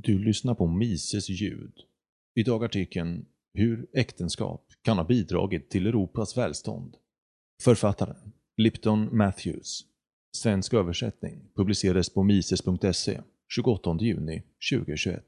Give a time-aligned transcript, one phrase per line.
[0.00, 1.72] Du lyssnar på Mises ljud.
[2.34, 6.96] Idag artikeln “Hur äktenskap kan ha bidragit till Europas välstånd”.
[7.62, 9.84] Författaren Lipton Matthews.
[10.36, 13.20] Svensk översättning publicerades på mises.se
[13.54, 14.42] 28 juni
[14.72, 15.24] 2021.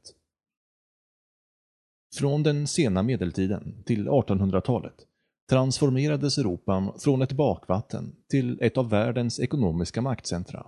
[2.14, 5.06] Från den sena medeltiden till 1800-talet
[5.48, 10.66] transformerades Europa från ett bakvatten till ett av världens ekonomiska maktcentra.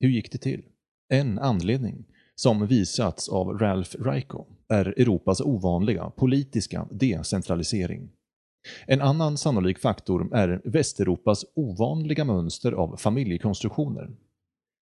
[0.00, 0.62] Hur gick det till?
[1.08, 2.04] En anledning
[2.36, 8.08] som visats av Ralph Raico, är Europas ovanliga politiska decentralisering.
[8.86, 14.10] En annan sannolik faktor är Västeuropas ovanliga mönster av familjekonstruktioner.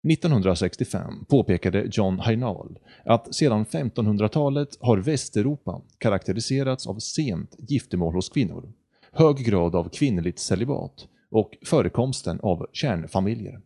[0.09, 8.73] 1965 påpekade John Heinal att sedan 1500-talet har Västeuropa karaktäriserats av sent giftermål hos kvinnor,
[9.13, 13.61] hög grad av kvinnligt celibat och förekomsten av kärnfamiljer.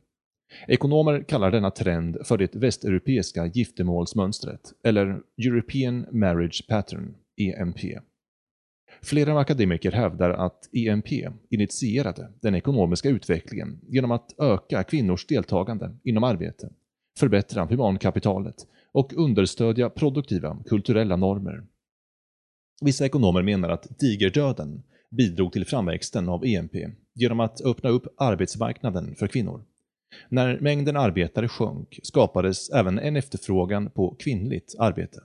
[0.68, 7.78] Ekonomer kallar denna trend för det västeuropeiska giftermålsmönstret, eller European Marriage Pattern, EMP.
[9.02, 11.08] Flera akademiker hävdar att EMP
[11.50, 16.72] initierade den ekonomiska utvecklingen genom att öka kvinnors deltagande inom arbete,
[17.18, 18.56] förbättra humankapitalet
[18.92, 21.64] och understödja produktiva kulturella normer.
[22.80, 26.74] Vissa ekonomer menar att digerdöden bidrog till framväxten av EMP
[27.14, 29.64] genom att öppna upp arbetsmarknaden för kvinnor.
[30.28, 35.20] När mängden arbetare sjönk skapades även en efterfrågan på kvinnligt arbete.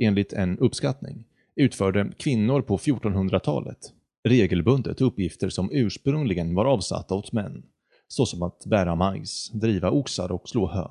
[0.00, 1.24] Enligt en uppskattning
[1.56, 3.92] utförde kvinnor på 1400-talet
[4.28, 7.62] regelbundet uppgifter som ursprungligen var avsatta åt män,
[8.08, 10.88] såsom att bära majs, driva oxar och slå hö.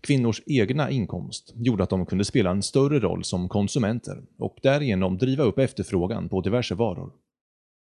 [0.00, 5.18] Kvinnors egna inkomst gjorde att de kunde spela en större roll som konsumenter och därigenom
[5.18, 7.12] driva upp efterfrågan på diverse varor.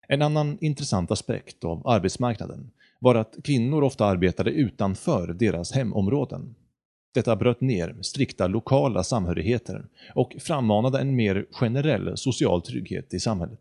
[0.09, 2.71] En annan intressant aspekt av arbetsmarknaden
[3.01, 6.55] var att kvinnor ofta arbetade utanför deras hemområden.
[7.15, 13.61] Detta bröt ner strikta lokala samhörigheter och frammanade en mer generell social trygghet i samhället.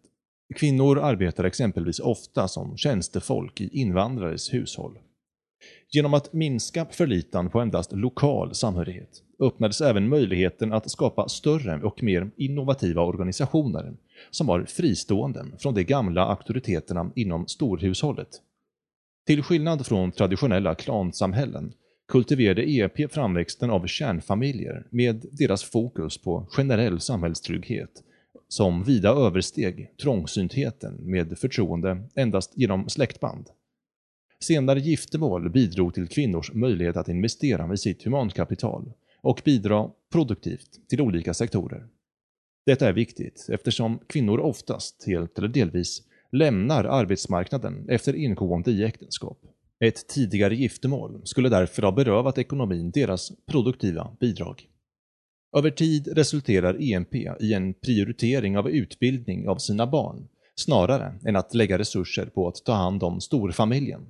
[0.56, 5.00] Kvinnor arbetade exempelvis ofta som tjänstefolk i invandrares hushåll.
[5.92, 12.04] Genom att minska förlitan på endast lokal samhörighet öppnades även möjligheten att skapa större och
[12.04, 13.94] mer innovativa organisationer
[14.32, 18.42] som var fristående från de gamla auktoriteterna inom storhushållet
[19.30, 21.74] till skillnad från traditionella klansamhällen
[22.08, 27.90] kultiverade EP framväxten av kärnfamiljer med deras fokus på generell samhällstrygghet
[28.48, 33.46] som vida översteg trångsyntheten med förtroende endast genom släktband.
[34.40, 41.02] Senare giftermål bidrog till kvinnors möjlighet att investera med sitt humankapital och bidra produktivt till
[41.02, 41.88] olika sektorer.
[42.66, 46.02] Detta är viktigt eftersom kvinnor oftast, helt eller delvis,
[46.32, 49.40] lämnar arbetsmarknaden efter ingående i äktenskap.
[49.86, 54.68] Ett tidigare giftermål skulle därför ha berövat ekonomin deras produktiva bidrag.
[55.58, 61.54] Över tid resulterar EMP i en prioritering av utbildning av sina barn snarare än att
[61.54, 64.02] lägga resurser på att ta hand om storfamiljen.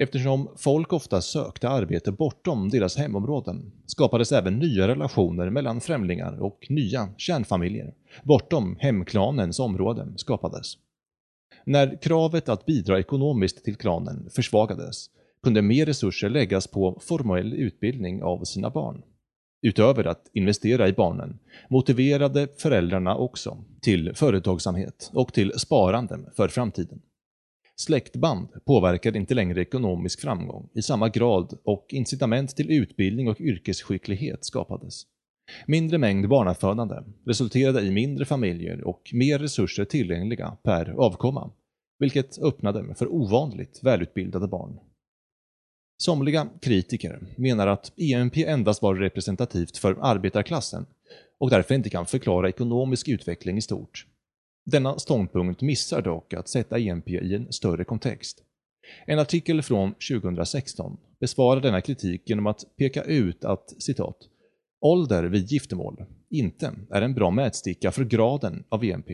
[0.00, 6.66] Eftersom folk ofta sökte arbete bortom deras hemområden skapades även nya relationer mellan främlingar och
[6.68, 10.76] nya kärnfamiljer bortom hemklanens områden skapades.
[11.64, 15.06] När kravet att bidra ekonomiskt till klanen försvagades
[15.42, 19.02] kunde mer resurser läggas på formell utbildning av sina barn.
[19.62, 21.38] Utöver att investera i barnen
[21.70, 27.02] motiverade föräldrarna också till företagsamhet och till sparande för framtiden.
[27.76, 34.44] Släktband påverkade inte längre ekonomisk framgång i samma grad och incitament till utbildning och yrkesskicklighet
[34.44, 35.02] skapades.
[35.66, 36.96] Mindre mängd barnafödande
[37.26, 41.50] resulterade i mindre familjer och mer resurser tillgängliga per avkomma,
[41.98, 44.78] vilket öppnade för ovanligt välutbildade barn.
[46.02, 50.86] Somliga kritiker menar att EMP endast var representativt för arbetarklassen
[51.38, 54.06] och därför inte kan förklara ekonomisk utveckling i stort.
[54.66, 58.42] Denna ståndpunkt missar dock att sätta EMP i en större kontext.
[59.06, 64.16] En artikel från 2016 besvarar denna kritik genom att peka ut att citat
[64.80, 69.10] Ålder vid giftermål inte är en bra mätsticka för graden av EMP.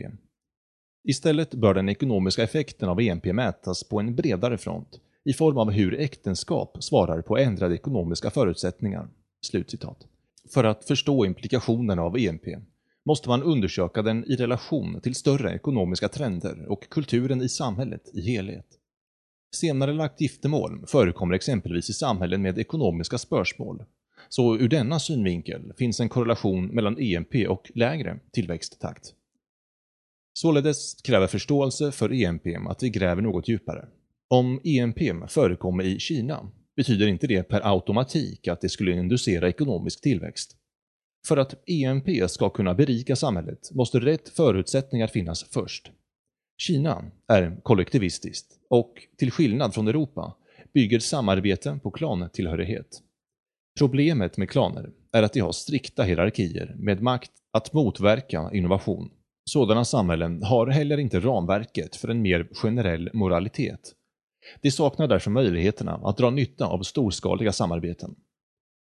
[1.03, 5.71] Istället bör den ekonomiska effekten av EMP mätas på en bredare front i form av
[5.71, 9.09] hur äktenskap svarar på ändrade ekonomiska förutsättningar.”
[9.41, 10.07] Slutcitat.
[10.53, 12.45] För att förstå implikationerna av EMP
[13.05, 18.21] måste man undersöka den i relation till större ekonomiska trender och kulturen i samhället i
[18.21, 18.67] helhet.
[19.55, 23.83] Senare lagt giftermål förekommer exempelvis i samhällen med ekonomiska spörsmål
[24.29, 29.13] så ur denna synvinkel finns en korrelation mellan EMP och lägre tillväxttakt.
[30.33, 33.87] Således kräver förståelse för EMP att vi gräver något djupare.
[34.29, 40.01] Om EMP förekommer i Kina betyder inte det per automatik att det skulle inducera ekonomisk
[40.01, 40.57] tillväxt.
[41.27, 45.91] För att EMP ska kunna berika samhället måste rätt förutsättningar finnas först.
[46.57, 50.35] Kina är kollektivistiskt och, till skillnad från Europa,
[50.73, 53.01] bygger samarbete på klantillhörighet.
[53.77, 59.09] Problemet med klaner är att de har strikta hierarkier med makt att motverka innovation.
[59.45, 63.93] Sådana samhällen har heller inte ramverket för en mer generell moralitet.
[64.61, 68.15] De saknar därför möjligheterna att dra nytta av storskaliga samarbeten.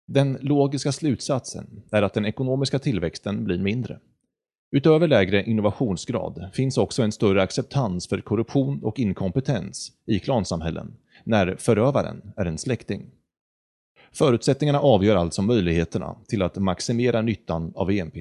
[0.07, 3.99] Den logiska slutsatsen är att den ekonomiska tillväxten blir mindre.
[4.73, 11.57] Utöver lägre innovationsgrad finns också en större acceptans för korruption och inkompetens i klansamhällen, när
[11.57, 13.11] förövaren är en släkting.
[14.15, 18.17] Förutsättningarna avgör alltså möjligheterna till att maximera nyttan av EMP.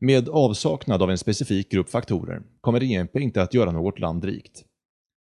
[0.00, 4.64] Med avsaknad av en specifik grupp faktorer kommer EMP inte att göra något land rikt.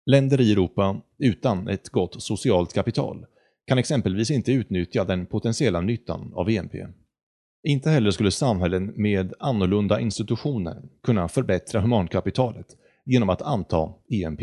[0.06, 3.26] Länder i Europa utan ett gott socialt kapital
[3.68, 6.74] kan exempelvis inte utnyttja den potentiella nyttan av EMP.
[7.68, 12.68] Inte heller skulle samhällen med annorlunda institutioner kunna förbättra humankapitalet
[13.06, 14.42] genom att anta EMP.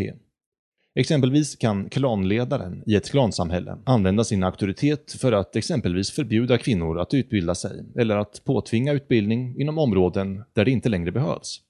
[0.95, 7.15] Exempelvis kan klanledaren i ett klansamhälle använda sin auktoritet för att exempelvis förbjuda kvinnor att
[7.15, 11.61] utbilda sig eller att påtvinga utbildning inom områden där det inte längre behövs.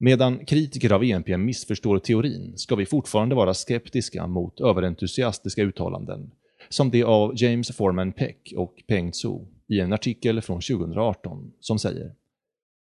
[0.00, 6.30] Medan kritiker av ENP missförstår teorin ska vi fortfarande vara skeptiska mot överentusiastiska uttalanden,
[6.68, 9.38] som det av James Forman Peck och Peng Tzu
[9.68, 12.14] i en artikel från 2018 som säger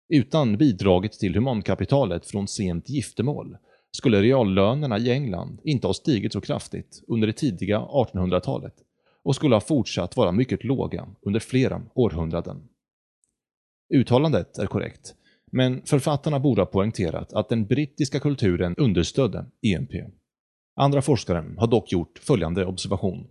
[0.09, 3.57] Utan bidraget till humankapitalet från sent giftermål
[3.91, 8.73] skulle reallönerna i England inte ha stigit så kraftigt under det tidiga 1800-talet
[9.23, 12.67] och skulle ha fortsatt vara mycket låga under flera århundraden.
[13.93, 15.15] Uttalandet är korrekt,
[15.51, 19.93] men författarna borde ha poängterat att den brittiska kulturen understödde ENP.
[20.75, 23.27] Andra forskare har dock gjort följande observation.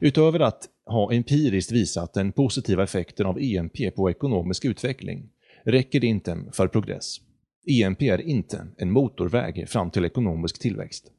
[0.00, 5.30] Utöver att ha empiriskt visat den positiva effekten av ENP på ekonomisk utveckling
[5.64, 7.20] räcker det inte för progress.
[7.66, 11.12] EMP är inte en motorväg fram till ekonomisk tillväxt.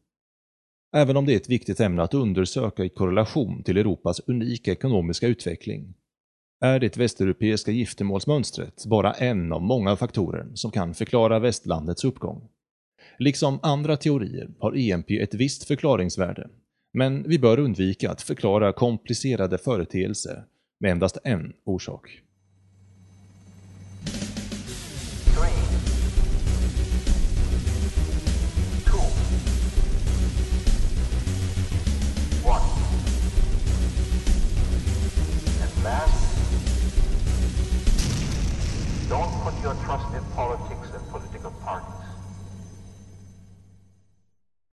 [0.96, 5.28] Även om det är ett viktigt ämne att undersöka i korrelation till Europas unika ekonomiska
[5.28, 5.94] utveckling,
[6.62, 12.50] är det västeuropeiska giftermålsmönstret bara en av många faktorer som kan förklara västlandets uppgång.
[13.20, 16.50] Liksom andra teorier har EMP ett visst förklaringsvärde,
[16.94, 20.44] men vi bör undvika att förklara komplicerade företeelser
[20.80, 22.22] med endast en orsak.